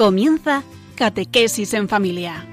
[0.00, 0.62] Comienza
[0.94, 2.46] Catequesis en Familia.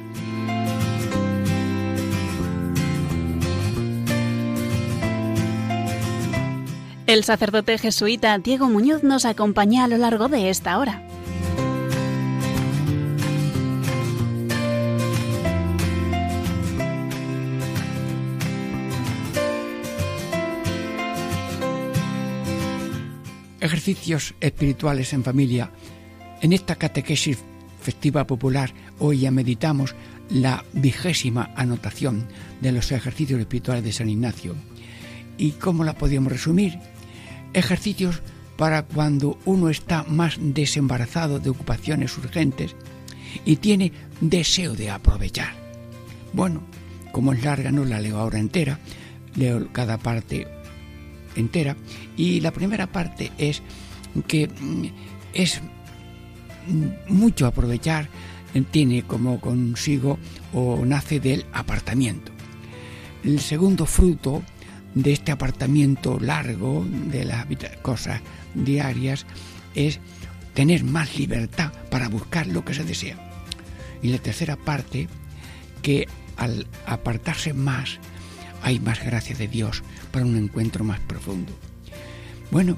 [7.06, 11.08] El sacerdote jesuita Diego Muñoz nos acompaña a lo largo de esta hora.
[23.62, 25.72] Ejercicios espirituales en familia.
[26.48, 27.40] En esta catequesis
[27.82, 29.96] festiva popular hoy ya meditamos
[30.30, 32.26] la vigésima anotación
[32.62, 34.56] de los ejercicios espirituales de San Ignacio.
[35.38, 36.80] ¿Y cómo la podríamos resumir?
[37.52, 38.22] Ejercicios
[38.56, 42.78] para cuando uno está más desembarazado de ocupaciones urgentes
[43.44, 45.54] y tiene deseo de aprovechar.
[46.32, 46.62] Bueno,
[47.12, 48.80] como es larga no la leo ahora entera,
[49.36, 50.48] leo cada parte
[51.36, 51.76] entera
[52.16, 53.62] y la primera parte es
[54.30, 54.86] que mm,
[55.34, 55.62] es
[57.08, 58.10] mucho aprovechar,
[58.72, 60.18] tiene como consigo
[60.54, 62.32] o nace del apartamiento.
[63.24, 64.44] El segundo fruto
[64.96, 67.46] de este apartamiento largo de las
[67.82, 68.22] cosas
[68.56, 69.26] diarias
[69.76, 70.00] es
[70.54, 73.18] tener más libertad para buscar lo que se desea.
[74.02, 75.08] Y la tercera parte,
[75.82, 78.00] que al apartarse más,
[78.64, 81.54] hay más gracia de Dios para un encuentro más profundo.
[82.50, 82.78] Bueno,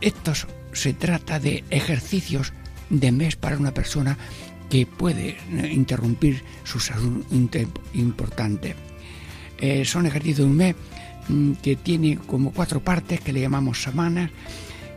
[0.00, 0.32] esto
[0.72, 2.52] se trata de ejercicios
[2.92, 4.16] de mes para una persona
[4.70, 5.36] que puede
[5.70, 7.24] interrumpir su salud
[7.94, 8.74] importante.
[9.58, 10.76] Eh, son ejercicios de un mes
[11.28, 14.30] mm, que tiene como cuatro partes que le llamamos semanas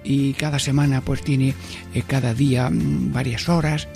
[0.04, 1.54] y cada semana pues tiene
[1.94, 3.88] eh, cada día mm, varias horas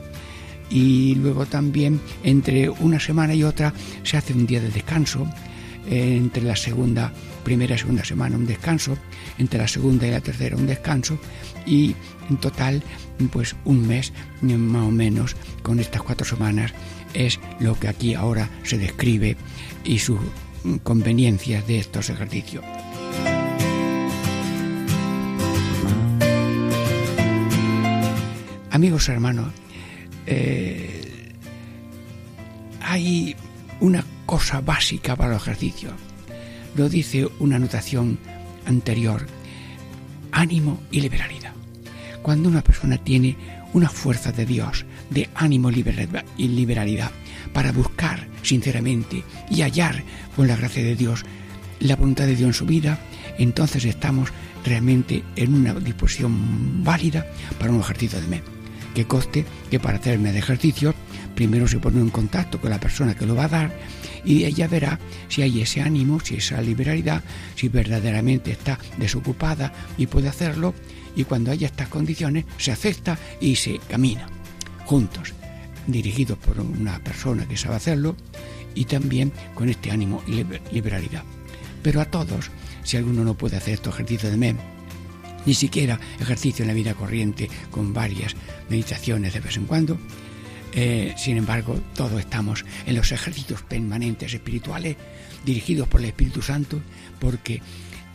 [0.69, 3.73] y luego también entre una semana y otra
[4.03, 5.27] se hace un día de descanso
[5.89, 7.11] entre la segunda,
[7.43, 8.95] primera y segunda semana un descanso,
[9.39, 11.17] entre la segunda y la tercera un descanso
[11.65, 11.95] y
[12.29, 12.83] en total
[13.27, 16.73] pues un mes más o menos con estas cuatro semanas
[17.13, 19.35] es lo que aquí ahora se describe
[19.83, 20.19] y sus
[20.83, 22.63] conveniencias de estos ejercicios.
[28.71, 29.51] Amigos hermanos,
[30.25, 31.33] eh,
[32.81, 33.35] hay
[33.79, 35.93] una cosa básica para los ejercicios.
[36.75, 38.19] Lo dice una anotación
[38.65, 39.25] anterior.
[40.31, 41.38] Ánimo y liberalidad.
[42.21, 43.35] Cuando una persona tiene
[43.73, 47.11] una fuerza de Dios, de ánimo y liberalidad,
[47.53, 50.03] para buscar sinceramente y hallar
[50.35, 51.23] con la gracia de Dios
[51.79, 52.99] la voluntad de Dios en su vida,
[53.37, 54.29] entonces estamos
[54.65, 57.25] realmente en una disposición válida
[57.57, 58.41] para un ejercicio de mes.
[58.93, 60.93] Que coste que para hacerme de ejercicio
[61.35, 63.71] primero se pone en contacto con la persona que lo va a dar
[64.25, 67.23] y ella verá si hay ese ánimo, si esa liberalidad,
[67.55, 70.73] si verdaderamente está desocupada y puede hacerlo
[71.15, 74.27] y cuando haya estas condiciones se acepta y se camina
[74.85, 75.33] juntos,
[75.85, 78.15] dirigidos por una persona que sabe hacerlo
[78.73, 80.43] y también con este ánimo y
[80.73, 81.23] liberalidad.
[81.83, 82.49] Pero a todos,
[82.83, 84.57] si alguno no puede hacer estos ejercicios de MEM,
[85.45, 88.35] ni siquiera ejercicio en la vida corriente con varias
[88.69, 89.99] meditaciones de vez en cuando,
[90.73, 94.97] eh, sin embargo, todos estamos en los ejercicios permanentes espirituales
[95.45, 96.81] dirigidos por el Espíritu Santo,
[97.19, 97.61] porque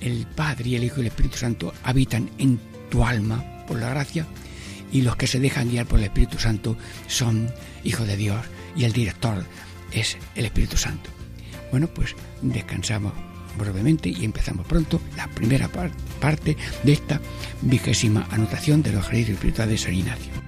[0.01, 2.59] el Padre y el Hijo y el Espíritu Santo habitan en
[2.95, 4.25] tu alma por la gracia,
[4.93, 6.77] y los que se dejan guiar por el Espíritu Santo
[7.09, 8.39] son hijos de Dios,
[8.77, 9.45] y el director
[9.91, 11.11] es el Espíritu Santo.
[11.73, 13.13] Bueno, pues descansamos
[13.59, 15.69] brevemente y empezamos pronto la primera
[16.21, 17.21] parte de esta
[17.63, 20.44] vigésima anotación de los ejercicios espirituales de San Ignacio.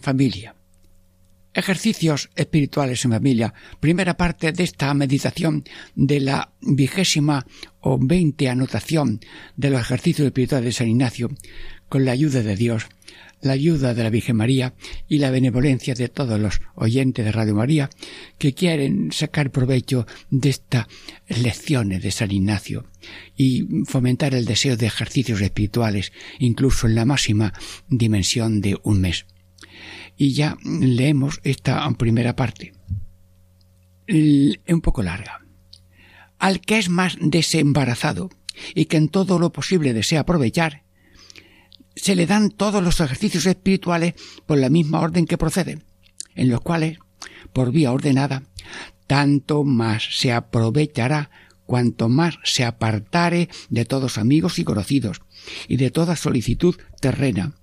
[0.00, 0.54] Familia.
[1.52, 3.52] Ejercicios espirituales en familia.
[3.80, 5.64] Primera parte de esta meditación
[5.96, 7.44] de la vigésima
[7.80, 9.20] o veinte anotación
[9.56, 11.30] de los ejercicios espirituales de San Ignacio
[11.88, 12.86] con la ayuda de Dios
[13.42, 14.74] la ayuda de la Virgen María
[15.08, 17.90] y la benevolencia de todos los oyentes de Radio María
[18.38, 20.86] que quieren sacar provecho de estas
[21.28, 22.86] lecciones de San Ignacio
[23.36, 27.52] y fomentar el deseo de ejercicios espirituales incluso en la máxima
[27.88, 29.26] dimensión de un mes.
[30.20, 32.74] Y ya leemos esta primera parte.
[34.06, 35.46] Un poco larga.
[36.38, 38.28] Al que es más desembarazado
[38.74, 40.82] y que en todo lo posible desea aprovechar,
[41.96, 44.12] se le dan todos los ejercicios espirituales
[44.44, 45.84] por la misma orden que proceden,
[46.34, 46.98] en los cuales,
[47.54, 48.42] por vía ordenada,
[49.06, 51.30] tanto más se aprovechará
[51.64, 55.22] cuanto más se apartare de todos amigos y conocidos,
[55.66, 57.54] y de toda solicitud terrena,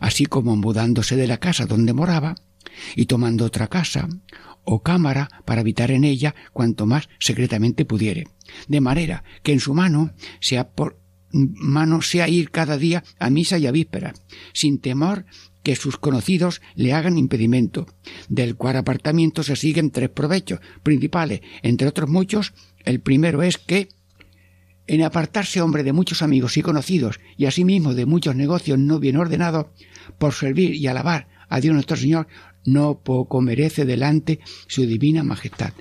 [0.00, 2.34] así como mudándose de la casa donde moraba,
[2.96, 4.08] y tomando otra casa
[4.64, 8.28] o cámara para habitar en ella cuanto más secretamente pudiere,
[8.68, 10.98] de manera que en su mano sea por
[11.32, 14.14] mano sea ir cada día a misa y a víspera,
[14.52, 15.26] sin temor
[15.62, 17.86] que sus conocidos le hagan impedimento,
[18.28, 22.52] del cual apartamiento se siguen tres provechos principales, entre otros muchos,
[22.84, 23.88] el primero es que
[24.90, 29.16] en apartarse hombre de muchos amigos y conocidos y asimismo de muchos negocios no bien
[29.16, 29.66] ordenados,
[30.18, 32.26] por servir y alabar a Dios nuestro Señor,
[32.64, 35.74] no poco merece delante su divina majestad.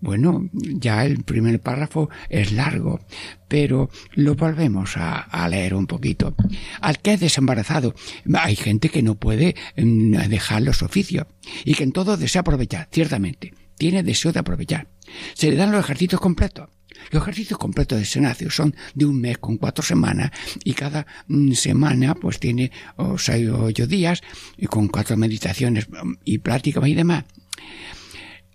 [0.00, 3.00] Bueno, ya el primer párrafo es largo,
[3.48, 6.34] pero lo volvemos a, leer un poquito.
[6.80, 7.94] Al que es desembarazado,
[8.32, 11.26] hay gente que no puede mm, dejar los oficios
[11.66, 14.88] y que en todo desea aprovechar, ciertamente, tiene deseo de aprovechar.
[15.34, 16.70] Se le dan los ejercicios completos.
[17.10, 20.30] Los ejercicios completos de Senacio son de un mes con cuatro semanas
[20.64, 24.22] y cada mm, semana pues tiene o seis o ocho días
[24.56, 27.24] y con cuatro meditaciones mm, y pláticas y demás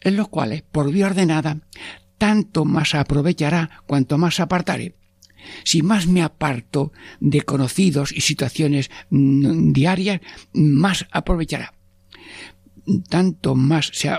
[0.02, 1.60] en los cuales, por vía ordenada,
[2.18, 4.96] tanto más aprovechará cuanto más apartare.
[5.64, 10.22] Si más me aparto de conocidos y situaciones mm, diarias,
[10.54, 11.74] más aprovechará.
[13.10, 14.10] Tanto más se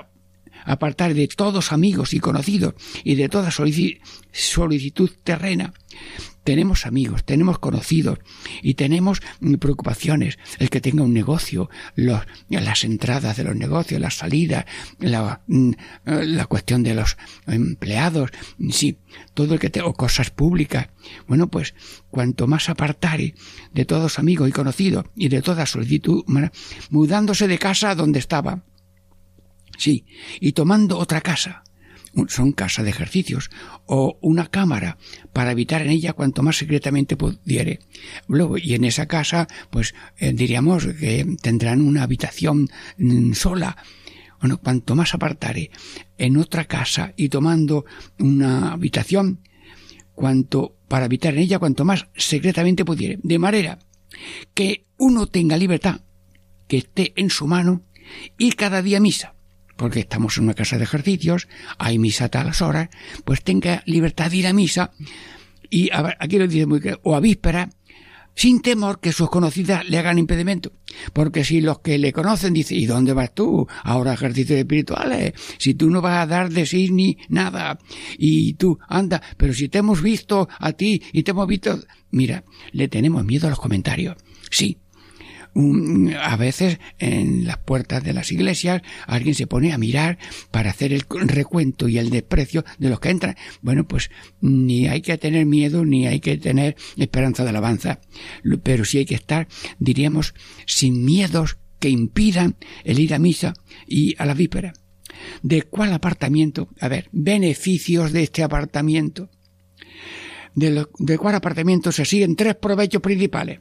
[0.64, 2.74] apartar de todos amigos y conocidos
[3.04, 5.72] y de toda solicitud terrena,
[6.44, 8.18] tenemos amigos, tenemos conocidos
[8.62, 10.38] y tenemos mm, preocupaciones.
[10.58, 14.64] El que tenga un negocio, las entradas de los negocios, las salidas,
[14.98, 15.72] la, mm,
[16.04, 18.30] la cuestión de los empleados,
[18.70, 18.98] sí,
[19.34, 20.88] todo el que tenga cosas públicas.
[21.28, 21.74] Bueno, pues
[22.10, 23.34] cuanto más apartare
[23.72, 26.24] de todos amigos y conocidos y de toda solicitud,
[26.90, 28.64] mudándose de casa donde estaba,
[29.80, 30.04] sí,
[30.40, 31.64] y tomando otra casa,
[32.28, 33.50] son casa de ejercicios,
[33.86, 34.98] o una cámara
[35.32, 37.80] para evitar en ella cuanto más secretamente pudiere.
[38.28, 42.68] Luego, y en esa casa, pues eh, diríamos que tendrán una habitación
[42.98, 43.76] mm, sola.
[44.40, 45.70] Bueno, cuanto más apartare
[46.18, 47.84] en otra casa y tomando
[48.18, 49.40] una habitación,
[50.14, 53.18] cuanto para habitar en ella cuanto más secretamente pudiere.
[53.22, 53.78] De manera
[54.54, 56.00] que uno tenga libertad,
[56.68, 57.82] que esté en su mano,
[58.36, 59.34] y cada día misa
[59.80, 61.48] porque estamos en una casa de ejercicios,
[61.78, 62.90] hay misa a talas horas,
[63.24, 64.92] pues tenga libertad de ir a misa
[65.70, 67.70] y aquí lo dice muy claro, o a víspera,
[68.34, 70.72] sin temor que sus conocidas le hagan impedimento.
[71.14, 73.66] Porque si los que le conocen dicen, ¿y dónde vas tú?
[73.82, 75.32] Ahora ejercicios espirituales.
[75.56, 77.78] Si tú no vas a dar de sí ni nada.
[78.18, 81.80] Y tú, anda, pero si te hemos visto a ti y te hemos visto...
[82.10, 84.16] Mira, le tenemos miedo a los comentarios.
[84.50, 84.76] Sí,
[85.54, 90.18] a veces en las puertas de las iglesias alguien se pone a mirar
[90.50, 93.36] para hacer el recuento y el desprecio de los que entran.
[93.60, 94.10] Bueno, pues
[94.40, 98.00] ni hay que tener miedo ni hay que tener esperanza de alabanza,
[98.62, 99.48] pero sí hay que estar,
[99.78, 100.34] diríamos,
[100.66, 103.54] sin miedos que impidan el ir a misa
[103.86, 104.72] y a la vípera.
[105.42, 106.68] ¿De cuál apartamiento?
[106.80, 109.30] A ver, beneficios de este apartamiento.
[110.54, 113.60] ¿De, de cuál apartamiento se siguen tres provechos principales?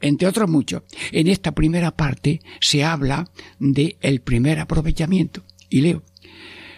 [0.00, 0.82] Entre otros muchos.
[1.12, 5.44] En esta primera parte se habla de el primer aprovechamiento.
[5.68, 6.02] Y leo.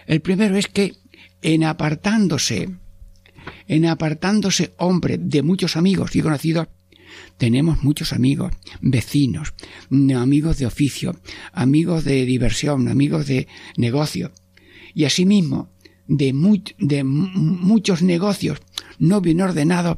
[0.07, 0.93] El primero es que
[1.41, 2.69] en apartándose,
[3.67, 6.67] en apartándose hombre de muchos amigos y conocidos,
[7.37, 9.53] tenemos muchos amigos, vecinos,
[9.89, 11.19] amigos de oficio,
[11.53, 13.47] amigos de diversión, amigos de
[13.77, 14.31] negocio.
[14.93, 15.69] Y asimismo,
[16.07, 16.33] de,
[16.79, 18.59] de muchos negocios
[18.97, 19.97] no bien ordenados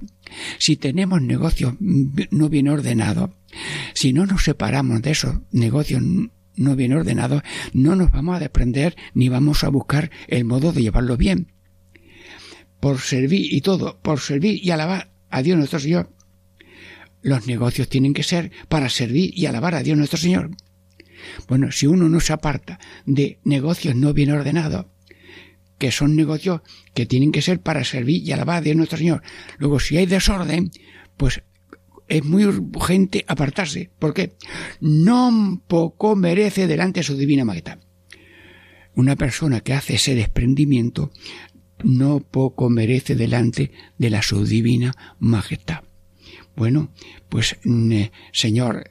[0.58, 3.32] si tenemos negocios no bien ordenados,
[3.94, 6.02] si no nos separamos de esos negocios
[6.56, 10.82] no bien ordenados, no nos vamos a desprender ni vamos a buscar el modo de
[10.82, 11.52] llevarlo bien.
[12.80, 16.14] Por servir y todo, por servir y alabar a Dios nuestro Señor.
[17.22, 20.52] Los negocios tienen que ser para servir y alabar a Dios nuestro Señor.
[21.48, 24.88] Bueno, si uno no se aparta de negocios no bien ordenados,
[25.78, 26.62] que son negocios
[26.94, 29.22] que tienen que ser para servir y alabar a nuestro Señor.
[29.58, 30.72] Luego, si hay desorden,
[31.18, 31.42] pues
[32.08, 33.90] es muy urgente apartarse.
[33.98, 34.36] ¿Por qué?
[34.82, 37.80] No poco merece delante su divina majestad.
[38.96, 41.12] Una persona que hace ese desprendimiento
[41.84, 45.84] no poco merece delante de la su divina majestad.
[46.56, 46.92] Bueno,
[47.30, 48.02] pues mm,
[48.34, 48.90] Señor,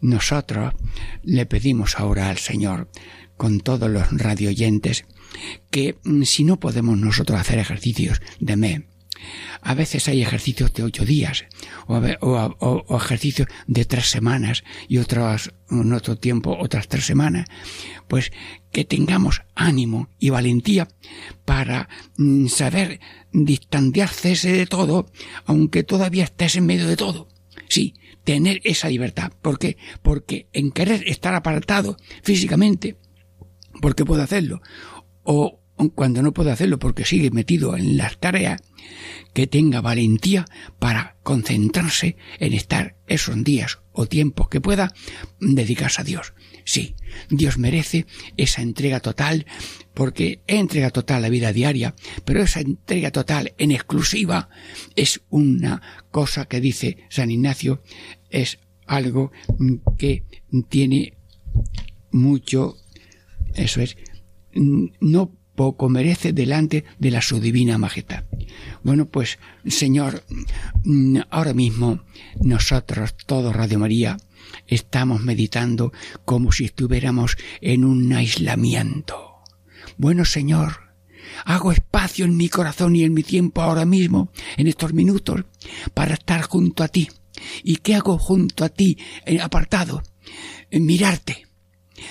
[0.00, 0.74] nosotros
[1.22, 2.88] le pedimos ahora al Señor,
[3.36, 5.06] con todos los radioyentes,
[5.70, 8.86] que mm, si no podemos nosotros hacer ejercicios de me,
[9.60, 11.44] A veces hay ejercicios de ocho días
[11.86, 17.46] o, ejercicios de tres semanas y otros, en otro tiempo otras tres semanas.
[18.08, 18.32] Pues
[18.72, 20.88] que tengamos ánimo y valentía
[21.44, 23.00] para mm, saber
[23.32, 25.10] distanciarse de todo,
[25.44, 27.28] aunque todavía estés en medio de todo.
[27.68, 27.94] Sí,
[28.24, 29.32] tener esa libertad.
[29.42, 29.76] ¿Por qué?
[30.02, 32.96] Porque en querer estar apartado físicamente,
[33.80, 34.60] porque puedo hacerlo,
[35.22, 35.60] o
[35.94, 38.60] cuando no puedo hacerlo porque sigue metido en las tareas,
[39.32, 40.44] que tenga valentía
[40.78, 44.92] para concentrarse en estar esos días o tiempos que pueda
[45.40, 46.34] dedicarse a Dios.
[46.64, 46.94] Sí,
[47.30, 49.46] Dios merece esa entrega total
[49.94, 54.50] porque es entrega total la vida diaria, pero esa entrega total en exclusiva
[54.96, 57.82] es una cosa que dice San Ignacio,
[58.28, 59.32] es algo
[59.98, 60.24] que
[60.68, 61.14] tiene
[62.10, 62.76] mucho,
[63.54, 63.96] eso es,
[64.54, 68.24] no poco merece delante de la su divina majestad.
[68.82, 70.22] Bueno, pues, Señor,
[71.28, 72.04] ahora mismo
[72.40, 74.16] nosotros, todos Radio María,
[74.66, 75.92] estamos meditando
[76.24, 79.42] como si estuviéramos en un aislamiento.
[79.98, 80.94] Bueno, Señor,
[81.44, 85.44] hago espacio en mi corazón y en mi tiempo ahora mismo, en estos minutos,
[85.92, 87.08] para estar junto a ti.
[87.62, 90.02] ¿Y qué hago junto a ti, eh, apartado?
[90.70, 91.46] Mirarte,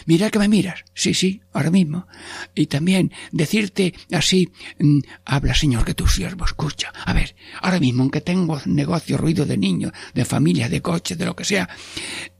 [0.05, 0.83] Mira que me miras.
[0.93, 2.07] Sí, sí, ahora mismo.
[2.55, 6.91] Y también decirte así, mm, habla Señor que tu siervo escucha.
[7.05, 11.25] A ver, ahora mismo, aunque tengo negocio, ruido de niños, de familia, de coches, de
[11.25, 11.69] lo que sea,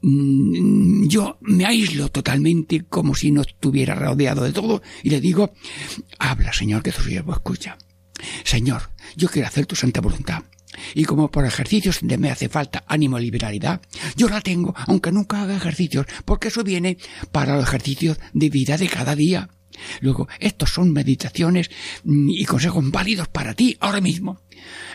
[0.02, 5.52] mm, yo me aíslo totalmente como si no estuviera rodeado de todo y le digo,
[6.18, 7.76] habla Señor que tu siervo escucha.
[8.44, 10.42] Señor, yo quiero hacer tu santa voluntad.
[10.94, 13.80] Y como por ejercicios me hace falta ánimo y liberalidad,
[14.16, 16.98] yo la tengo, aunque nunca haga ejercicios, porque eso viene
[17.32, 19.48] para los ejercicios de vida de cada día.
[20.00, 21.70] Luego, estos son meditaciones
[22.04, 24.40] mm, y consejos válidos para ti ahora mismo.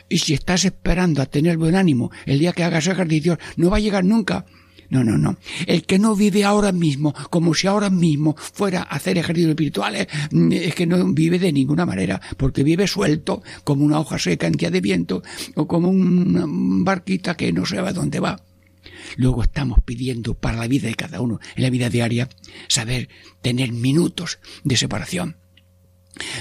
[0.09, 3.77] Y si estás esperando a tener buen ánimo el día que hagas ejercicios, no va
[3.77, 4.45] a llegar nunca.
[4.89, 5.37] No, no, no.
[5.65, 10.07] El que no vive ahora mismo, como si ahora mismo fuera a hacer ejercicios espirituales,
[10.31, 14.47] mm, es que no vive de ninguna manera, porque vive suelto, como una hoja seca
[14.47, 15.23] en día de viento,
[15.55, 18.41] o como una barquita que no sabe a dónde va.
[19.17, 22.29] Luego estamos pidiendo para la vida de cada uno, en la vida diaria,
[22.67, 23.09] saber
[23.41, 25.37] tener minutos de separación.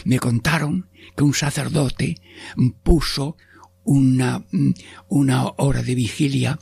[0.04, 2.20] Me contaron que un sacerdote
[2.82, 3.36] puso
[3.84, 4.70] una, mm,
[5.08, 6.58] una hora de vigilia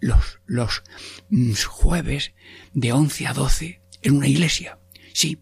[0.00, 0.82] los, los
[1.30, 2.32] mm, jueves
[2.74, 4.78] de once a doce en una iglesia.
[5.12, 5.40] Sí.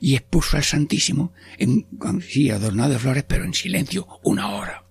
[0.00, 1.86] Y expuso al Santísimo, en,
[2.22, 4.84] sí, adornado de flores, pero en silencio, una hora.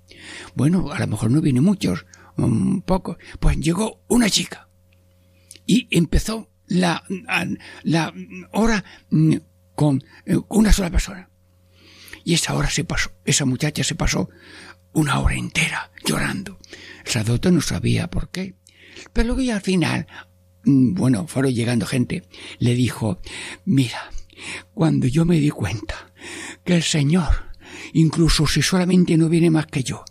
[0.55, 2.05] Bueno, a lo mejor no viene muchos,
[2.37, 3.17] un poco.
[3.39, 4.69] Pues llegó una chica.
[5.65, 7.03] Y empezó la,
[7.83, 8.13] la
[8.53, 9.35] hora mm,
[9.75, 11.29] con eh, una sola persona.
[12.23, 14.29] Y esa hora se pasó, esa muchacha se pasó
[14.93, 16.59] una hora entera llorando.
[17.05, 18.55] El sacerdote no sabía por qué.
[19.13, 20.07] Pero luego ya al final,
[20.65, 22.23] mm, bueno, fueron llegando gente,
[22.59, 23.19] le dijo,
[23.65, 24.11] mira,
[24.73, 26.11] cuando yo me di cuenta
[26.63, 27.51] que el Señor,
[27.93, 30.03] incluso si solamente no viene más que yo,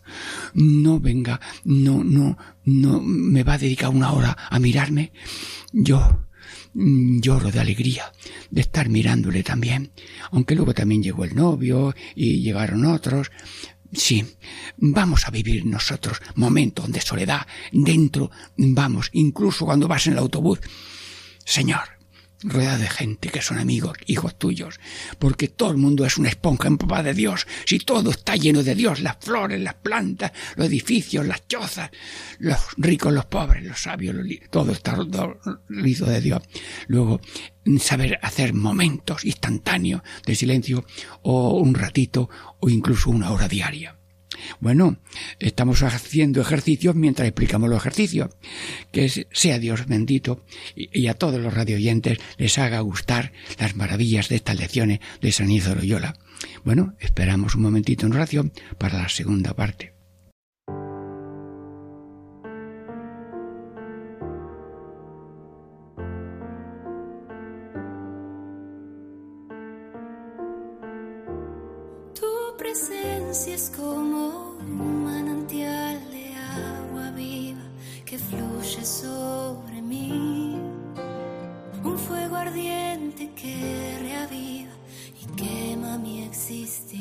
[0.55, 5.13] no venga, no, no, no me va a dedicar una hora a mirarme,
[5.73, 6.27] yo
[6.75, 8.13] mm, lloro de alegría
[8.51, 9.93] de estar mirándole también,
[10.33, 13.31] aunque luego también llegó el novio y llegaron otros,
[13.93, 14.25] Sí,
[14.77, 20.61] vamos a vivir nosotros momentos de soledad dentro, vamos, incluso cuando vas en el autobús.
[21.45, 22.00] Señor,
[22.43, 24.81] rueda de gente que son amigos, hijos tuyos,
[25.19, 27.47] porque todo el mundo es una esponja en papá de Dios.
[27.67, 31.91] Si todo está lleno de Dios, las flores, las plantas, los edificios, las chozas,
[32.39, 34.17] los ricos, los pobres, los sabios,
[34.51, 34.97] todo está
[35.69, 36.43] liso de Dios.
[36.89, 37.21] Luego,
[37.79, 40.85] saber hacer momentos instantáneos de silencio
[41.23, 42.29] o un ratito
[42.61, 44.00] o incluso una hora diaria.
[44.61, 44.99] Bueno,
[45.39, 48.31] estamos haciendo ejercicios mientras explicamos los ejercicios.
[48.93, 50.45] Que sea Dios bendito
[50.75, 55.51] y, a todos los radioyentes les haga gustar las maravillas de estas lecciones de San
[55.51, 56.17] Isidro Loyola.
[56.65, 60.00] Bueno, esperamos un momentito en oración para la segunda parte.
[72.61, 77.63] Presencia es como un manantial de agua viva
[78.05, 80.61] que fluye sobre mí,
[81.83, 84.75] un fuego ardiente que reaviva
[85.23, 87.01] y quema mi existir.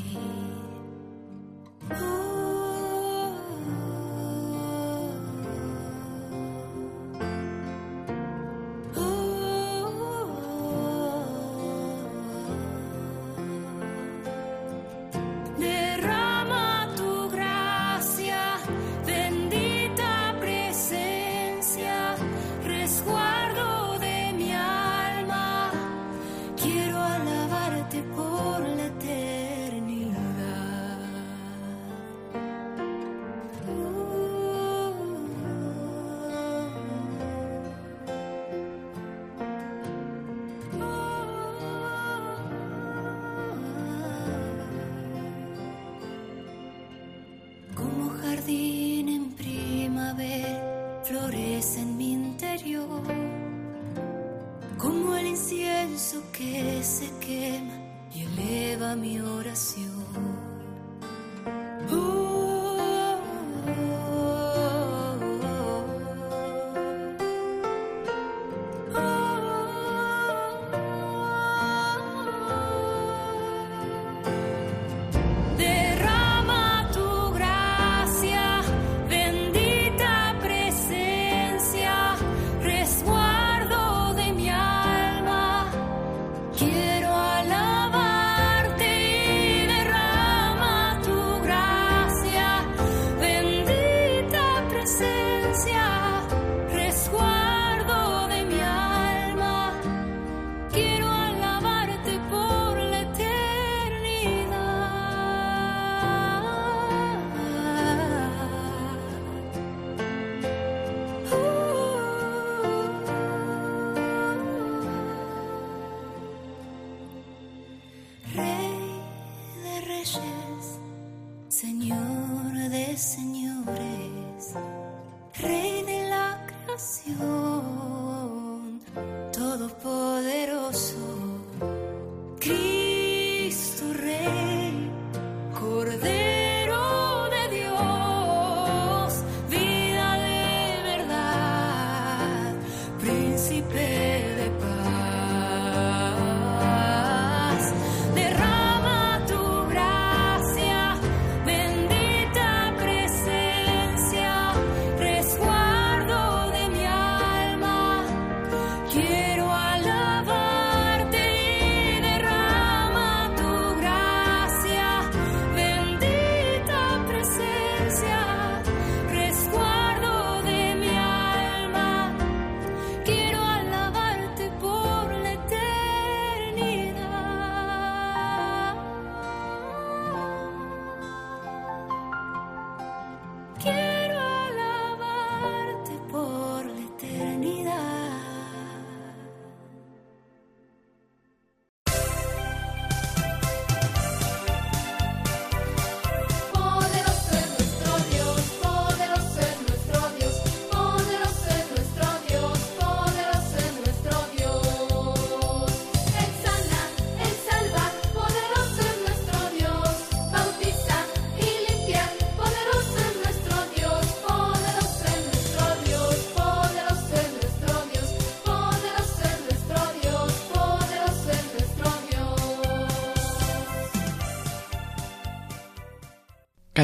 [58.95, 59.98] Mi oración.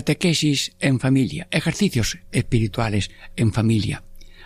[0.06, 4.04] Catequesis en familia, ejercicios espirituales en familia.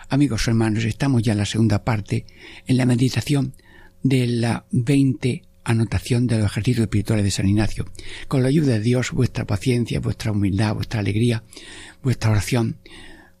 [0.08, 2.24] Amigos hermanos, estamos ya en la segunda parte,
[2.66, 3.52] en la meditación
[4.02, 7.84] de la 20 anotación de los ejercicios espirituales de San Ignacio.
[8.26, 11.44] Con la ayuda de Dios, vuestra paciencia, vuestra humildad, vuestra alegría,
[12.02, 12.78] vuestra oración,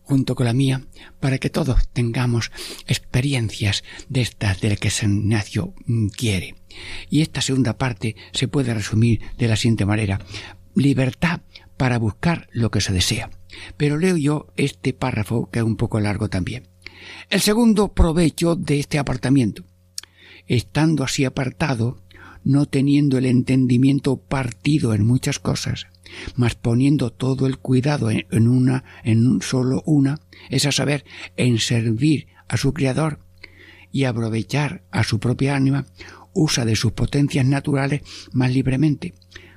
[0.02, 0.82] junto con la mía,
[1.20, 2.52] para que todos tengamos
[2.86, 5.72] experiencias de estas de las que San Ignacio
[6.14, 6.56] quiere.
[7.08, 10.20] Y esta segunda parte se puede resumir de la siguiente manera.
[10.74, 11.40] Libertad
[11.80, 13.30] para buscar lo que se desea.
[13.78, 16.64] Pero leo yo este párrafo que es un poco largo también.
[17.30, 19.64] El segundo provecho de este apartamiento.
[20.46, 22.02] Estando así apartado,
[22.44, 25.86] no teniendo el entendimiento partido en muchas cosas,
[26.36, 31.06] mas poniendo todo el cuidado en, una, en un solo una, es a saber,
[31.38, 33.20] en servir a su Creador
[33.90, 35.86] y aprovechar a su propia ánima,
[36.34, 39.14] usa de sus potencias naturales más libremente,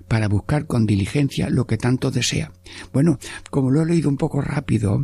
[0.07, 2.51] para buscar con diligencia lo que tanto desea.
[2.91, 5.01] Bueno, como lo he leído un poco rápido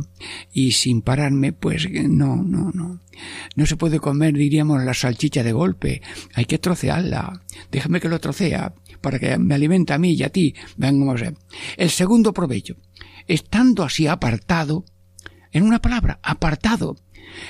[0.52, 3.00] y sin pararme, pues no, no, no.
[3.56, 6.02] No se puede comer, diríamos, la salchicha de golpe.
[6.34, 7.42] Hay que trocearla.
[7.70, 10.54] Déjame que lo trocea para que me alimente a mí y a ti.
[10.76, 11.32] Vamos a
[11.76, 12.76] El segundo provecho.
[13.26, 14.84] Estando así apartado,
[15.52, 16.96] en una palabra, apartado,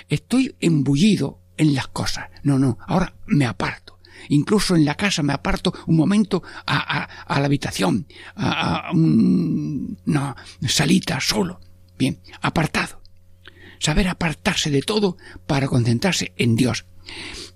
[0.08, 2.30] estoy embullido en las cosas.
[2.42, 3.98] No, no, ahora me aparto.
[4.28, 8.06] Incluso en la casa me aparto un momento a, la habitación,
[8.36, 11.60] a, una salita solo.
[11.98, 13.00] Bien, apartado.
[13.78, 16.86] Saber apartarse de todo para concentrarse en Dios.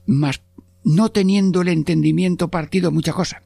[0.07, 0.43] Mas
[0.85, 3.43] no teniendo el entendimiento partido muchas cosas.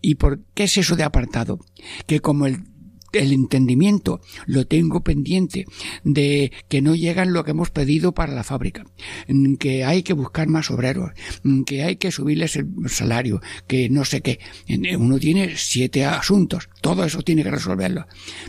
[0.00, 1.60] ¿Y por qué es eso de apartado?
[2.06, 2.64] Que como el
[3.14, 5.66] el entendimiento lo tengo pendiente
[6.02, 8.84] de que no llegan lo que hemos pedido para la fábrica,
[9.58, 11.12] que hay que buscar más obreros,
[11.66, 14.40] que hay que subirles el salario, que no sé qué.
[14.98, 18.06] Uno tiene siete asuntos, todo eso tiene que resolverlo.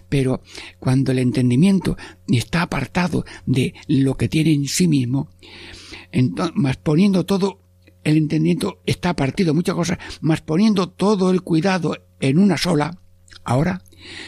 [0.10, 0.42] Pero
[0.80, 1.98] cuando el entendimiento
[2.28, 5.30] está apartado de lo que tiene en sí mismo,
[6.54, 7.62] más poniendo todo
[8.04, 13.02] el entendimiento está partido muchas cosas, más poniendo todo el cuidado en una sola,
[13.46, 13.82] ahora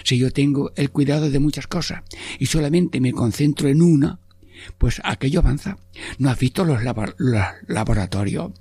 [0.03, 2.03] si yo tengo el cuidado de muchas cosas
[2.39, 4.19] y solamente me concentro en una,
[4.77, 5.77] pues aquello avanza.
[6.17, 6.82] ¿No has visto los,
[7.67, 8.51] laboratorios?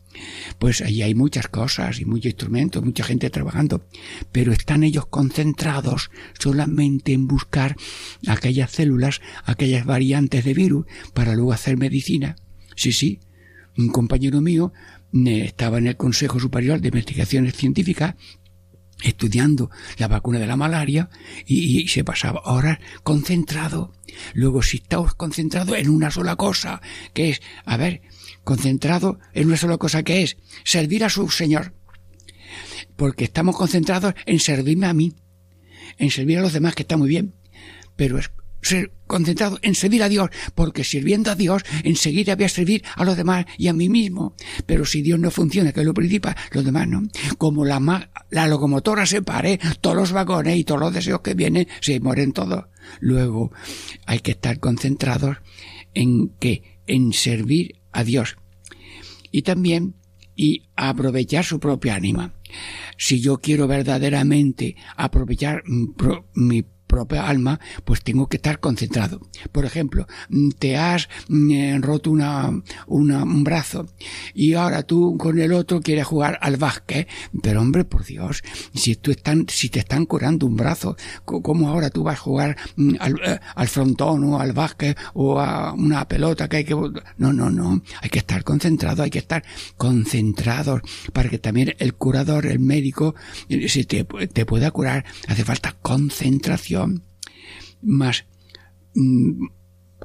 [0.59, 3.87] Pues allí hay muchas cosas y muchos instrumentos, mucha gente trabajando,
[4.33, 7.77] pero están ellos concentrados solamente en buscar
[8.27, 12.37] aquellas células, aquellas variantes de virus para luego hacer medicina.
[12.77, 13.21] Sí, sí,
[13.77, 14.73] un compañero mío
[15.13, 18.15] eh, estaba en el Consejo Superior de Investigaciones Científicas
[19.03, 21.11] estudiando la vacuna de la malaria
[21.47, 23.93] y, se pasaba horas concentrado.
[24.35, 26.81] Luego, si estamos concentrados en una sola cosa,
[27.13, 28.03] que es, a ver,
[28.45, 31.75] concentrado en una sola cosa que es servir a su Señor.
[32.97, 35.15] Porque estamos concentrados en servirme a mí,
[35.99, 37.35] en servir a los demás, que está muy bien.
[37.97, 38.31] Pero es
[39.07, 43.17] concentrado en servir a Dios, porque sirviendo a Dios enseguida voy a servir a los
[43.17, 44.35] demás y a mí mismo.
[44.67, 47.03] Pero si Dios no funciona, que es lo principal, los demás no.
[47.39, 51.69] Como la, la locomotora se pare, todos los vagones y todos los deseos que vienen
[51.81, 52.65] se mueren todos.
[53.01, 53.53] Luego
[54.07, 55.37] hay que estar concentrados
[55.95, 58.37] en que en servir a Dios
[59.31, 59.95] y también
[60.37, 62.35] y aprovechar su propia ánima.
[62.99, 65.63] Si yo quiero verdaderamente aprovechar
[66.35, 69.21] mi propia alma, pues tengo que estar concentrado.
[69.53, 72.51] Por ejemplo, mm, te has mm, eh, roto una,
[72.87, 73.87] un brazo
[74.35, 77.09] y ahora tú con el otro quieres jugar al básquet,
[77.43, 78.43] pero hombre, por Dios,
[78.75, 82.57] si tú están, si te están curando un brazo, ¿cómo ahora tú vas a jugar
[82.77, 86.75] mm, al, eh, al frontón o al básquet o a una pelota que hay que...
[86.75, 89.45] No, no, no, hay que estar concentrado, hay que estar
[89.77, 93.15] concentrados para que también el curador, el médico,
[93.49, 96.76] eh, si te, te pueda curar, hace falta concentración
[97.83, 98.27] más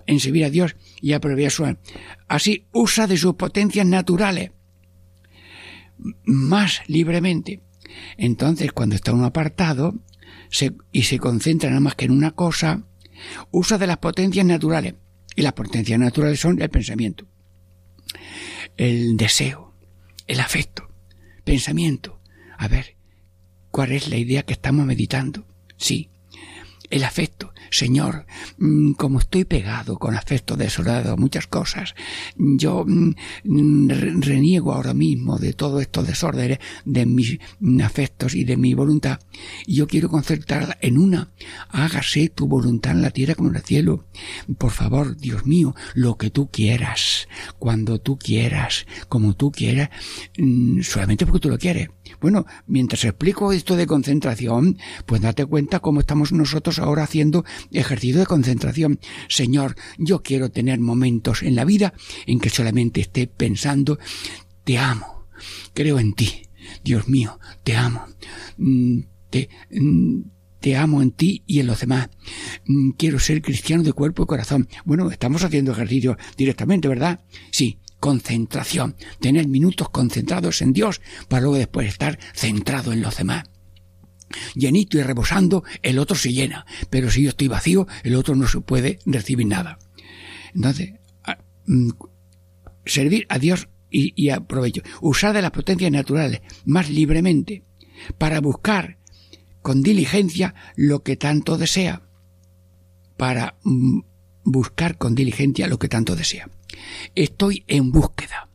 [0.05, 1.77] en servir a Dios y aprovechar su
[2.27, 4.51] Así usa de sus potencias naturales
[6.23, 7.61] más libremente.
[8.17, 9.95] Entonces, cuando está uno apartado
[10.91, 12.83] y se concentra nada más que en una cosa,
[13.51, 14.95] usa de las potencias naturales.
[15.35, 17.25] Y las potencias naturales son el pensamiento,
[18.75, 19.73] el deseo,
[20.27, 20.89] el afecto,
[21.45, 22.19] pensamiento.
[22.57, 22.97] A ver,
[23.71, 25.47] ¿cuál es la idea que estamos meditando?
[25.77, 26.09] Sí,
[26.91, 27.53] el afecto.
[27.71, 28.25] Señor,
[28.57, 31.95] mm, como estoy pegado con afecto desolado a muchas cosas,
[32.35, 37.39] yo mm, reniego ahora mismo de todos estos desórdenes de mis
[37.83, 39.19] afectos y de mi voluntad.
[39.65, 41.31] Y yo quiero concertarla en una.
[41.69, 44.05] Hágase tu voluntad en la tierra como en el cielo.
[44.57, 47.27] Por favor, Dios mío, lo que tú quieras,
[47.57, 49.89] cuando tú quieras, como tú quieras,
[50.37, 51.89] mm, solamente porque tú lo quieres.
[52.19, 58.19] Bueno, mientras explico esto de concentración, pues date cuenta cómo estamos nosotros ahora haciendo ejercicio
[58.19, 58.99] de concentración.
[59.29, 61.93] Señor, yo quiero tener momentos en la vida
[62.25, 63.99] en que solamente esté pensando,
[64.63, 65.27] te amo,
[65.73, 66.43] creo en ti,
[66.83, 68.05] Dios mío, te amo,
[68.57, 70.21] mm, te, mm,
[70.61, 72.09] te amo en ti y en los demás.
[72.65, 74.69] Mm, quiero ser cristiano de cuerpo y corazón.
[74.85, 77.21] Bueno, estamos haciendo ejercicio directamente, ¿verdad?
[77.49, 83.45] Sí, concentración, tener minutos concentrados en Dios para luego después estar centrado en los demás.
[84.55, 88.47] Llenito y rebosando, el otro se llena, pero si yo estoy vacío, el otro no
[88.47, 89.77] se puede recibir nada.
[90.55, 90.93] Entonces,
[91.67, 91.91] mm,
[92.85, 97.63] servir a Dios y, y aprovecho, usar de las potencias naturales más libremente
[98.17, 98.97] para buscar
[99.61, 102.01] con diligencia lo que tanto desea,
[103.15, 103.99] para mm,
[104.43, 106.49] buscar con diligencia lo que tanto desea.
[107.15, 108.49] Estoy en búsqueda.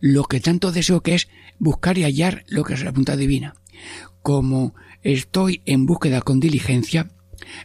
[0.00, 3.54] Lo que tanto deseo que es buscar y hallar lo que es la punta divina.
[4.22, 7.10] Como estoy en búsqueda con diligencia,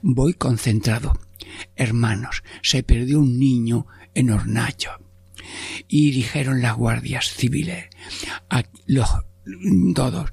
[0.01, 1.19] voy concentrado.
[1.75, 4.91] Hermanos, se perdió un niño en Hornacho.
[5.87, 7.85] Y dijeron las guardias civiles,
[8.49, 9.09] a los,
[9.95, 10.31] todos,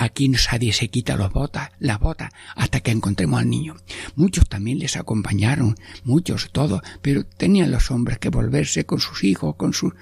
[0.00, 3.76] Aquí nadie se quita las botas, las botas, hasta que encontremos al niño.
[4.14, 9.56] Muchos también les acompañaron, muchos, todos, pero tenían los hombres que volverse con sus hijos,
[9.56, 9.92] con sus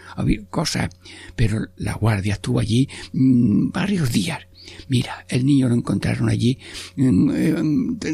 [0.50, 0.90] cosas.
[1.34, 4.38] Pero la guardia estuvo allí mm, varios días.
[4.86, 6.60] Mira, el niño lo encontraron allí
[6.94, 7.56] mm, eh,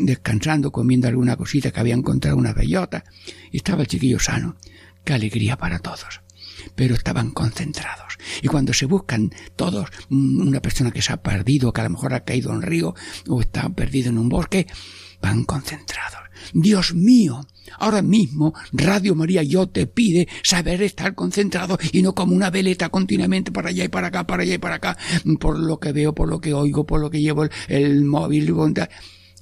[0.00, 3.04] descansando, comiendo alguna cosita que había encontrado una bellota.
[3.52, 4.56] Y estaba el chiquillo sano.
[5.04, 6.23] Qué alegría para todos
[6.74, 8.18] pero estaban concentrados.
[8.42, 11.90] Y cuando se buscan todos, mm, una persona que se ha perdido, que a lo
[11.90, 12.94] mejor ha caído en un río
[13.28, 14.66] o está perdido en un bosque,
[15.20, 16.20] van concentrados.
[16.52, 17.46] Dios mío,
[17.78, 22.88] ahora mismo Radio María yo te pide saber estar concentrado y no como una veleta
[22.88, 24.98] continuamente para allá y para acá, para allá y para acá,
[25.40, 28.54] por lo que veo, por lo que oigo, por lo que llevo el, el móvil.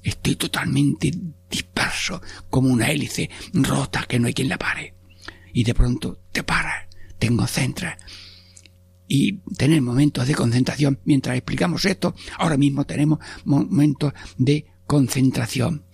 [0.01, 1.11] Estoy totalmente
[1.49, 4.95] disperso, como una hélice rota que no hay quien la pare.
[5.53, 6.87] Y de pronto te paras,
[7.23, 7.97] te concentras
[9.07, 10.99] y tener momentos de concentración.
[11.05, 15.85] Mientras explicamos esto, ahora mismo tenemos momentos de concentración.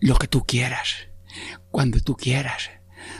[0.00, 0.88] Lo que tú quieras,
[1.70, 2.70] cuando tú quieras,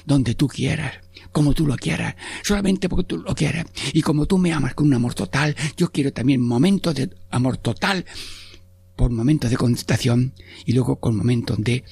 [0.07, 3.67] donde tú quieras, como tú lo quieras, solamente porque tú lo quieras.
[3.93, 7.59] Y como tú me amas con un amor total, yo quiero también momentos de amor
[7.59, 8.07] total
[8.97, 11.85] por momentos de concentración y luego con momentos de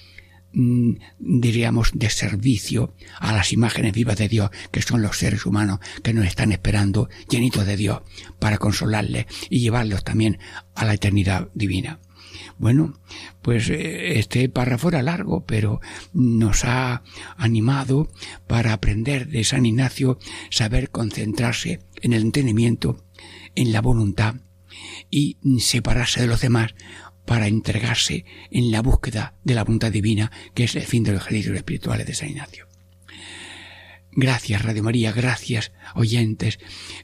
[1.18, 6.14] diríamos, de servicio a las imágenes vivas de Dios, que son los seres humanos que
[6.14, 8.00] nos están esperando llenitos de Dios
[8.38, 10.38] para consolarles y llevarlos también
[10.74, 12.00] a la eternidad divina.
[12.58, 12.98] Bueno,
[13.42, 15.80] pues eh, este párrafo era largo, pero
[16.14, 17.02] nos ha
[17.36, 18.10] animado
[18.46, 20.18] para aprender de San Ignacio
[20.50, 23.04] saber concentrarse en el entendimiento,
[23.54, 24.36] en la voluntad
[25.10, 26.74] y separarse de los demás
[27.26, 31.22] para entregarse en la búsqueda de la voluntad divina, que es el fin de los
[31.22, 32.66] ejercicios espirituales de San Ignacio.
[34.18, 36.58] Gracias, Radio María, gracias, oyentes,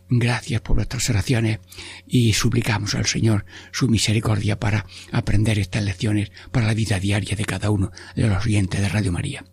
[0.08, 1.58] gracias por vuestras oraciones
[2.06, 7.44] y suplicamos al Señor su misericordia para aprender estas lecciones para la vida diaria de
[7.44, 9.44] cada uno de los oyentes de Radio María.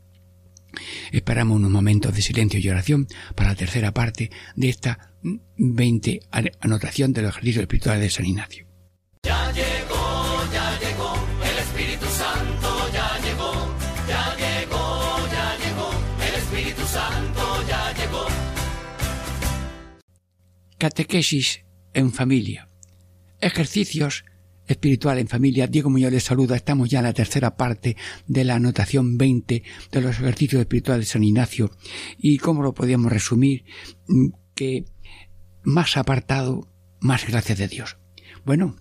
[1.11, 5.13] Esperamos unos momentos de silencio y oración para la tercera parte de esta
[5.57, 6.21] 20
[6.61, 8.67] anotación de los ejercicios espirituales de San Ignacio.
[20.79, 22.69] Catequesis en familia.
[23.41, 24.23] Ejercicios
[24.65, 25.67] espiritual en familia.
[25.67, 26.55] Diego Muñoz les saluda.
[26.55, 31.11] Estamos ya en la tercera parte de la anotación 20 de los ejercicios espirituales de
[31.11, 31.71] San Ignacio.
[32.17, 33.65] ¿Y cómo lo podíamos resumir?
[34.07, 34.85] Mm, que
[35.63, 37.98] más apartado, más gracias de Dios.
[38.49, 38.77] Bueno,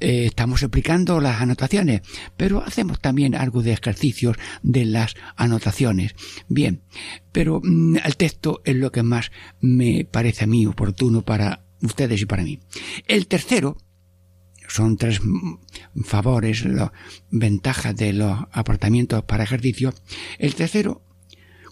[0.00, 2.00] eh, estamos explicando las anotaciones,
[2.36, 6.16] pero hacemos también algo de ejercicios de las anotaciones.
[6.48, 6.82] Bien,
[7.30, 9.30] pero mm, el texto es lo que más
[9.60, 12.58] me parece a mí oportuno para ustedes y para mí.
[13.06, 13.76] El tercero,
[14.66, 15.20] son tres
[16.04, 16.64] favores,
[17.30, 19.94] ventajas de los apartamientos para ejercicio.
[20.40, 21.00] El tercero,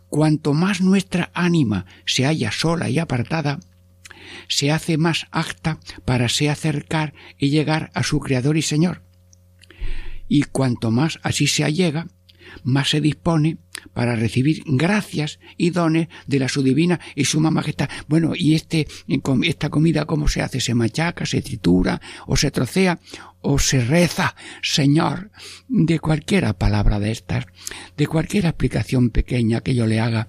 [0.08, 3.58] cuanto más nuestra ánima se halla sola y apartada,
[4.48, 9.02] se hace más acta para se acercar y llegar a su Creador y Señor.
[10.28, 12.06] Y cuanto más así se allega,
[12.62, 13.58] más se dispone
[13.92, 17.88] para recibir gracias y dones de la su divina y suma majestad.
[18.08, 18.86] Bueno, y este,
[19.42, 20.60] esta comida, ¿cómo se hace?
[20.60, 23.00] ¿Se machaca, se tritura, o se trocea,
[23.40, 24.34] o se reza?
[24.62, 25.30] Señor,
[25.68, 27.46] de cualquiera palabra de estas,
[27.96, 30.28] de cualquier explicación pequeña que yo le haga,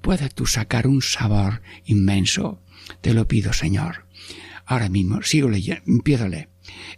[0.00, 2.60] puedas tú sacar un sabor inmenso.
[3.00, 4.06] Te lo pido, Señor.
[4.66, 6.26] Ahora mismo, sigo leyendo, empiezo.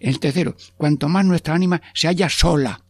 [0.01, 2.85] El tercero, cuanto más nuestra ánima se halla sola.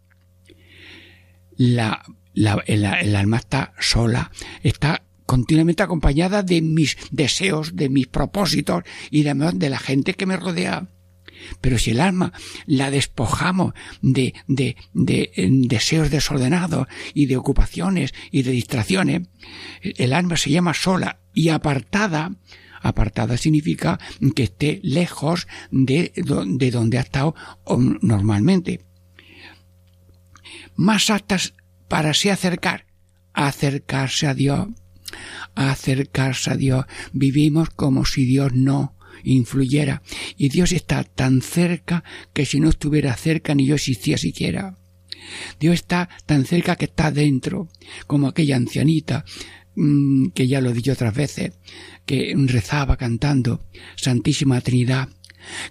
[1.56, 2.02] La,
[2.34, 4.30] la, el, alma está sola,
[4.62, 10.26] está continuamente acompañada de mis deseos, de mis propósitos y de, de la gente que
[10.26, 10.88] me rodea.
[11.60, 12.32] Pero si el alma
[12.66, 15.30] la despojamos de, de, de,
[15.66, 19.28] deseos desordenados y de ocupaciones y de distracciones,
[19.82, 22.32] el alma se llama sola y apartada
[22.82, 23.98] Apartada significa
[24.34, 27.34] que esté lejos de, de donde ha estado
[28.00, 28.80] normalmente.
[30.76, 31.54] Más aptas
[31.88, 32.86] para se acercar,
[33.32, 34.68] acercarse a Dios,
[35.54, 36.84] acercarse a Dios.
[37.12, 40.02] Vivimos como si Dios no influyera
[40.36, 44.78] y Dios está tan cerca que si no estuviera cerca ni yo existía siquiera.
[45.58, 47.68] Dios está tan cerca que está dentro,
[48.06, 49.24] como aquella ancianita
[50.34, 51.52] que ya lo he dicho otras veces,
[52.06, 53.60] que rezaba cantando,
[53.96, 55.08] Santísima Trinidad,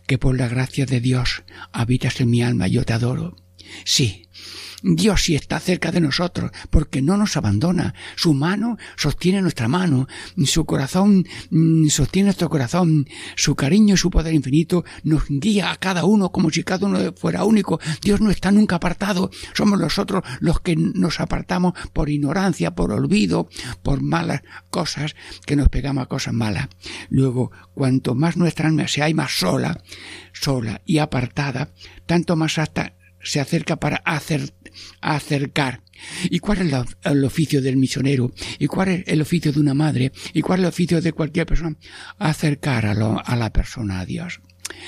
[0.08, 3.36] que por la gracia de Dios habitas en mi alma, yo te adoro.
[3.84, 4.25] Sí,
[4.88, 7.96] Dios sí está cerca de nosotros, porque no nos abandona.
[8.16, 10.08] Su mano sostiene nuestra mano,
[10.46, 15.78] su corazón mm, sostiene nuestro corazón, su cariño y su poder infinito nos guía a
[15.78, 17.80] cada uno como si cada uno fuera único.
[18.00, 23.50] Dios no está nunca apartado, somos nosotros los que nos apartamos por ignorancia, por olvido,
[23.82, 25.16] por malas cosas,
[25.48, 26.68] que nos pegamos a cosas malas.
[27.10, 29.82] Luego, cuanto más nuestra alma se hay más sola,
[30.32, 31.72] sola y apartada,
[32.06, 32.94] tanto más hasta
[33.26, 34.02] se acerca para
[35.02, 35.82] acercar
[36.30, 38.32] ¿Y cuál es el oficio del misionero?
[38.60, 40.12] ¿Y cuál es el oficio de una madre?
[40.34, 41.76] ¿Y cuál es el oficio de cualquier persona?
[42.18, 44.42] Acercar a, a la persona a Dios.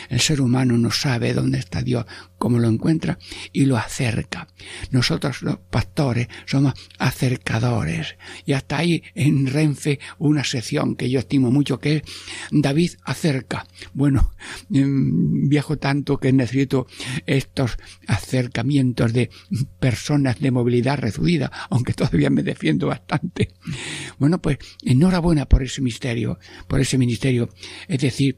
[0.10, 2.06] El ser humano no sabe dónde está Dios,
[2.38, 3.17] cómo lo encuentra
[3.52, 4.47] y lo acerca.
[4.91, 8.15] Nosotros los pastores somos acercadores.
[8.45, 12.02] Y hasta ahí en Renfe una sección que yo estimo mucho que es
[12.52, 13.65] David acerca.
[13.93, 14.34] Bueno,
[14.71, 16.88] em, viajo tanto que necesito
[17.26, 19.30] estos acercamientos de
[19.80, 23.54] personas de movilidad reducida, aunque todavía me defiendo bastante.
[24.17, 27.50] Bueno, pues enhorabuena por ese misterio, por ese ministerio.
[27.88, 28.38] Es decir,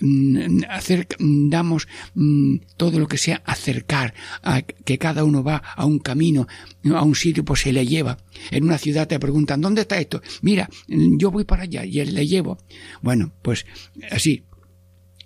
[0.00, 5.98] mm, damos mm, todo lo que sea acercar, a que cada uno va a un
[5.98, 6.46] camino,
[6.94, 8.18] a un sitio, pues se le lleva.
[8.50, 10.20] En una ciudad te preguntan, ¿dónde está esto?
[10.42, 12.58] Mira, yo voy para allá y él le llevo.
[13.00, 13.66] Bueno, pues
[14.10, 14.44] así,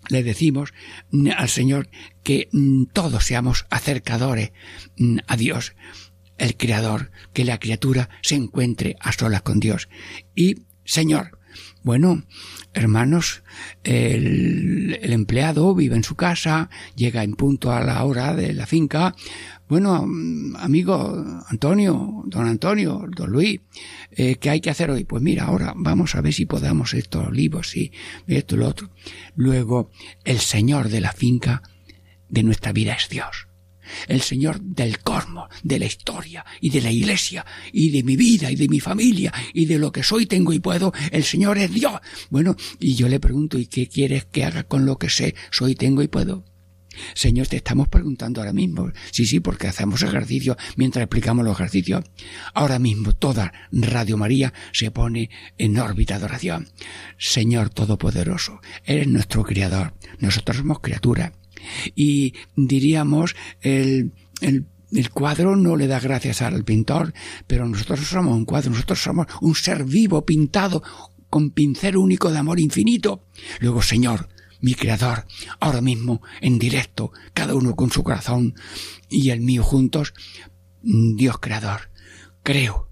[0.09, 0.73] le decimos
[1.11, 1.89] mm, al Señor
[2.23, 4.53] que mm, todos seamos acercadores
[5.27, 5.75] a Dios,
[6.39, 9.89] el Creador, que la criatura se encuentre a solas con Dios.
[10.35, 11.36] Y, Señor,
[11.87, 12.25] bueno,
[12.75, 13.45] hermanos,
[13.85, 19.15] el, empleado vive en su casa, llega en punto a la hora de la finca.
[19.69, 20.05] Bueno,
[20.59, 23.61] amigo Antonio, don Antonio, don Luis,
[24.11, 25.05] eh, ¿qué hay que hacer hoy?
[25.05, 27.93] Pues mira, ahora vamos a ver si podamos estos olivos y
[28.27, 28.91] esto y lo otro.
[29.37, 29.93] Luego,
[30.25, 31.63] el señor de la finca
[32.29, 33.46] de nuestra vida es Dios
[34.09, 38.51] el Señor del cosmos, de la historia y de la iglesia y de mi vida
[38.51, 41.73] y de mi familia y de lo que soy, tengo y puedo, el Señor es
[41.73, 42.01] Dios.
[42.31, 45.75] Bueno, y yo le pregunto, ¿y qué quieres que haga con lo que sé, soy,
[45.75, 46.45] tengo y puedo?
[47.15, 48.91] Señor, te estamos preguntando ahora mismo.
[49.11, 52.05] Sí, sí, porque hacemos ejercicio mientras explicamos los ejercicios.
[52.55, 56.69] Ahora mismo toda Radio María se pone en órbita de oración.
[57.19, 59.95] Señor Todopoderoso, eres nuestro Criador.
[60.19, 61.33] Nosotros somos criaturas
[61.95, 67.13] y diríamos el, el el cuadro no le da gracias al pintor,
[67.47, 70.83] pero nosotros somos un cuadro, nosotros somos un ser vivo pintado
[71.29, 73.27] con pincel único de amor infinito.
[73.61, 74.29] Luego, Señor,
[74.61, 75.27] mi Creador,
[75.61, 78.55] ahora mismo, en directo, cada uno con su corazón
[79.09, 80.15] y el mío juntos,
[80.83, 81.91] Dios Creador,
[82.43, 82.86] creo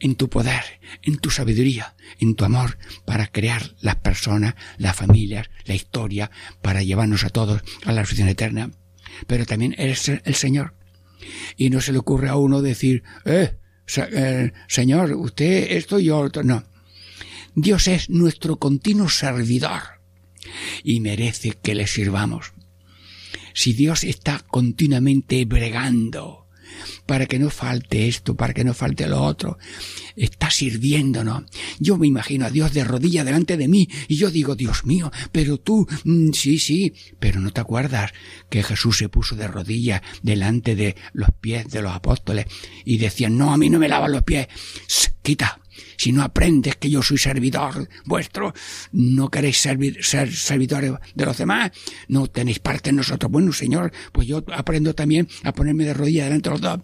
[0.00, 5.50] en tu poder, en tu sabiduría, en tu amor para crear las personas, las familias,
[5.64, 6.30] la historia,
[6.62, 8.70] para llevarnos a todos a la resurrección eterna.
[9.26, 10.74] Pero también eres el Señor.
[11.56, 13.56] Y no se le ocurre a uno decir, eh,
[13.96, 16.42] eh Señor, usted esto y yo otro.
[16.42, 16.64] No.
[17.54, 19.82] Dios es nuestro continuo servidor
[20.82, 22.52] y merece que le sirvamos.
[23.52, 26.39] Si Dios está continuamente bregando,
[27.06, 29.58] para que no falte esto, para que no falte lo otro.
[30.16, 31.44] Está sirviéndonos.
[31.78, 35.10] Yo me imagino a Dios de rodilla delante de mí y yo digo, Dios mío,
[35.32, 38.12] pero tú, mm, sí, sí, pero no te acuerdas
[38.48, 42.46] que Jesús se puso de rodilla delante de los pies de los apóstoles
[42.84, 44.48] y decían, no, a mí no me lavan los pies.
[45.22, 45.59] quita,
[45.96, 48.52] si no aprendes que yo soy servidor vuestro,
[48.92, 51.70] no queréis servir, ser servidores de los demás,
[52.08, 53.30] no tenéis parte en nosotros.
[53.30, 56.80] Bueno, Señor, pues yo aprendo también a ponerme de rodillas delante de los dos.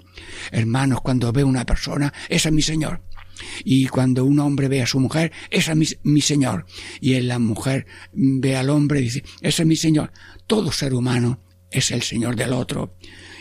[0.51, 3.03] Hermanos, cuando veo una persona, ese es mi Señor.
[3.65, 6.67] Y cuando un hombre ve a su mujer, esa es mi, Señor.
[7.01, 10.13] Y la mujer ve al hombre y dice, ese es mi Señor.
[10.47, 12.97] Todo ser humano es el Señor del otro.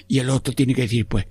[0.08, 1.26] Y el otro tiene que decir, pues,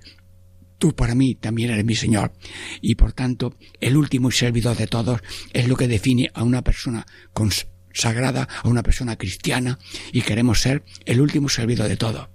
[0.77, 2.33] tú para mí también eres mi Señor.
[2.81, 5.21] Y por tanto, el último servidor de todos
[5.53, 9.79] es lo que define a una persona consagrada, a una persona cristiana,
[10.11, 12.29] y queremos ser el último servidor de todos.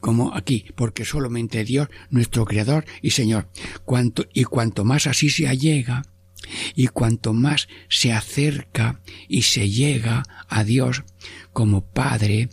[0.00, 3.48] Como aquí, porque solamente Dios, nuestro Creador y Señor,
[3.84, 6.02] cuanto, y cuanto más así se allega,
[6.74, 11.04] y cuanto más se acerca y se llega a Dios
[11.52, 12.48] como Padre,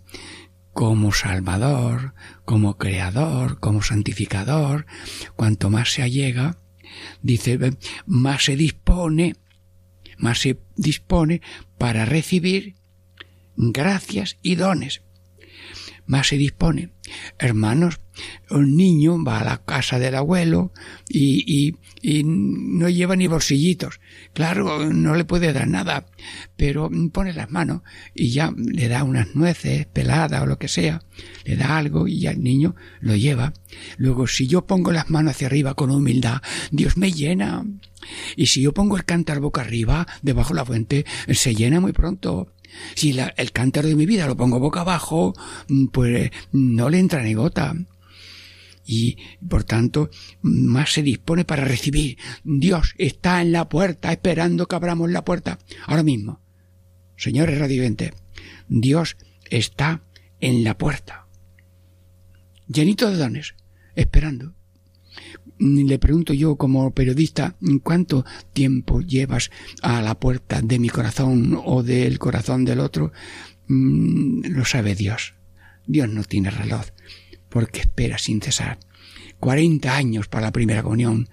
[0.76, 4.86] como Salvador, como Creador, como Santificador,
[5.38, 6.58] cuanto más se allega,
[7.22, 7.58] dice,
[8.06, 9.38] más se dispone,
[10.18, 11.42] más se dispone
[11.78, 12.76] para recibir
[13.56, 15.02] gracias y dones.
[16.08, 16.92] Más se dispone.
[17.38, 18.00] Hermanos,
[18.50, 20.72] un niño va a la casa del abuelo
[21.08, 24.00] y, y, y, no lleva ni bolsillitos.
[24.34, 26.08] Claro, no le puede dar nada,
[26.56, 27.82] pero pone las manos
[28.14, 31.04] y ya le da unas nueces peladas o lo que sea,
[31.44, 33.54] le da algo y ya el niño lo lleva.
[33.98, 36.42] Luego, si yo pongo las manos hacia arriba con humildad,
[36.72, 37.66] Dios me llena.
[38.36, 41.92] Y si yo pongo el cántaro boca arriba, debajo de la fuente, se llena muy
[41.92, 42.52] pronto.
[42.96, 45.34] Si el cántaro de mi vida lo pongo boca abajo,
[45.92, 47.76] pues no le entra ni gota
[48.86, 49.18] y
[49.48, 50.10] por tanto
[50.42, 52.18] más se dispone para recibir.
[52.44, 55.60] Dios está en la puerta esperando que abramos la puerta.
[55.86, 56.42] Ahora mismo,
[57.18, 58.14] señores radiantes,
[58.68, 59.18] Dios
[59.50, 60.04] está
[60.40, 61.28] en la puerta,
[62.68, 63.56] llenito de dones,
[63.96, 64.55] esperando.
[65.60, 69.52] Le pregunto yo como periodista, ¿cuánto tiempo llevas
[69.82, 73.12] a la puerta de mi corazón o del corazón del otro?
[73.68, 75.34] Mm, lo sabe Dios.
[75.88, 76.86] Dios no tiene reloj,
[77.56, 78.78] porque espera sin cesar.
[79.40, 81.30] 40 años para la primera comunión,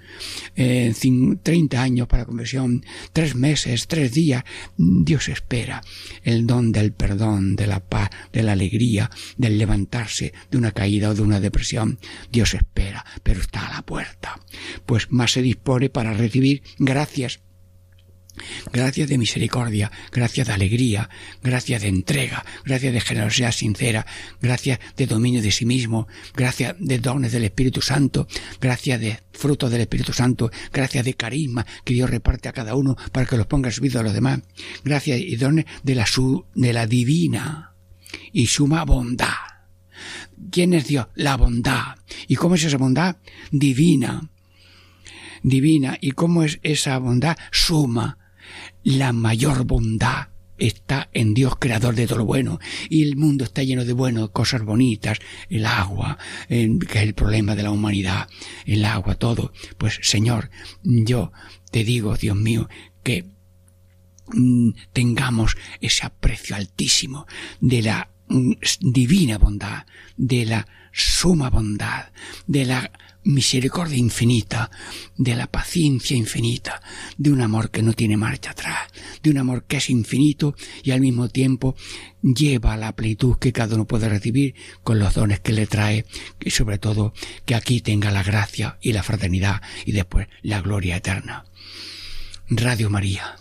[0.55, 0.95] eh,
[1.43, 4.45] 30 años para la conversión, tres meses, tres días.
[4.77, 5.83] Dios espera
[6.23, 11.11] el don del perdón, de la paz, de la alegría, del levantarse de una caída
[11.11, 11.99] o de una depresión.
[12.31, 14.39] Dios espera, pero está a la puerta.
[14.87, 17.41] Pues más se dispone para recibir gracias
[18.73, 21.11] Gracias de misericordia, gracias de alegría,
[21.43, 24.07] gracias de entrega, gracias de generosidad sincera,
[24.41, 28.27] gracias de dominio de sí mismo, gracias de dones del Espíritu Santo,
[28.61, 32.97] gracias de frutos del Espíritu Santo, gracias de carisma que Dios reparte a cada uno
[33.13, 34.41] para que los ponga en vida a los demás,
[34.83, 36.07] gracias y dones de la,
[36.55, 37.75] de la divina
[38.33, 39.29] y suma bondad.
[40.51, 41.07] ¿Quién es Dios?
[41.15, 41.97] La bondad.
[42.27, 43.17] ¿Y cómo es esa bondad?
[43.51, 44.31] Divina.
[45.43, 45.99] Divina.
[46.01, 47.37] ¿Y cómo es esa bondad?
[47.53, 48.19] Suma
[48.85, 50.29] la mayor bondad
[50.59, 54.31] está en Dios creador de todo lo bueno y el mundo está lleno de bueno,
[54.33, 55.19] cosas bonitas,
[55.49, 56.19] el agua,
[56.49, 58.29] que es el problema de la humanidad,
[58.65, 59.53] el agua, todo.
[59.79, 60.51] Pues Señor,
[60.83, 61.33] yo
[61.71, 62.69] te digo, Dios mío,
[63.03, 63.25] que
[64.29, 67.27] mm, tengamos ese aprecio altísimo
[67.61, 72.13] de la mm, divina bondad, de la suma bondad,
[72.47, 72.93] de la
[73.25, 74.71] misericordia infinita,
[75.17, 76.83] de la paciencia infinita,
[77.17, 78.89] de un amor que no tiene marcha atrás,
[79.23, 81.77] de un amor que es infinito y al mismo tiempo
[82.23, 86.05] lleva la plenitud que cada uno puede recibir con los dones que le trae
[86.41, 87.13] y sobre todo
[87.45, 91.45] que aquí tenga la gracia y la fraternidad y después la gloria eterna.
[92.49, 93.37] Radio María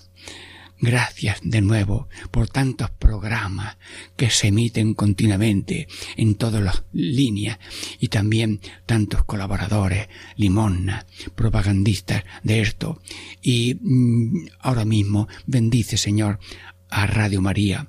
[0.84, 3.77] Gracias de nuevo por tantos programas
[4.17, 7.59] que se emiten continuamente en todas las líneas
[7.99, 11.05] y también tantos colaboradores, limosnas,
[11.36, 12.99] propagandistas de esto.
[13.43, 16.39] Y mm, ahora mismo bendice, Señor,
[16.89, 17.86] a Radio María,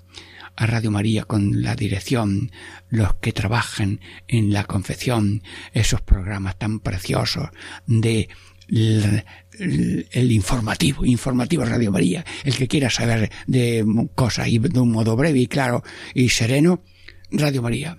[0.55, 2.53] a Radio María con la dirección,
[2.91, 7.49] los que trabajan en la confección, esos programas tan preciosos
[7.87, 8.29] de
[8.69, 13.85] el, informativo, informativo Radio María, el que quiera saber de
[14.15, 15.83] cosas y de un modo breve y claro
[16.15, 16.83] y sereno,
[17.31, 17.99] Radio María.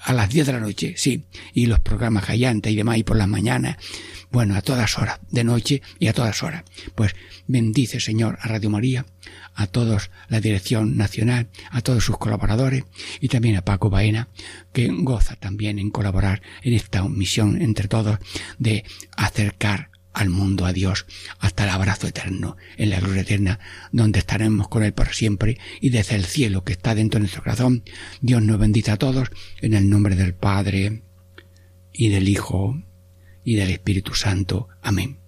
[0.00, 1.26] A las 10 de la noche, sí.
[1.52, 3.76] Y los programas callantes y demás y por las mañanas.
[4.30, 6.62] Bueno, a todas horas, de noche y a todas horas.
[6.94, 9.06] Pues bendice, Señor, a Radio María,
[9.54, 12.84] a todos la Dirección Nacional, a todos sus colaboradores
[13.20, 14.28] y también a Paco Baena,
[14.72, 18.18] que goza también en colaborar en esta misión entre todos
[18.58, 18.84] de
[19.16, 21.06] acercar al mundo a Dios
[21.38, 23.60] hasta el abrazo eterno, en la gloria eterna,
[23.92, 27.44] donde estaremos con Él por siempre y desde el cielo que está dentro de nuestro
[27.44, 27.84] corazón.
[28.20, 29.28] Dios nos bendice a todos
[29.60, 31.02] en el nombre del Padre
[31.92, 32.82] y del Hijo
[33.44, 34.68] y del Espíritu Santo.
[34.82, 35.27] Amén.